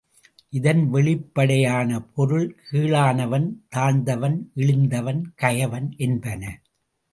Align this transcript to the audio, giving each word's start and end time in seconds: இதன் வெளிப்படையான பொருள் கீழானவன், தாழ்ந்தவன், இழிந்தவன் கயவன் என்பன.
இதன் 0.49 0.89
வெளிப்படையான 0.89 1.99
பொருள் 2.13 2.47
கீழானவன், 2.71 3.47
தாழ்ந்தவன், 3.75 4.37
இழிந்தவன் 4.55 5.21
கயவன் 5.41 5.89
என்பன. 5.97 6.43